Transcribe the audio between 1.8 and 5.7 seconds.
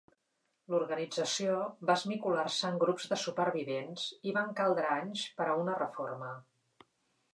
va esmicolar-se en grups de supervivents i van caldre anys per a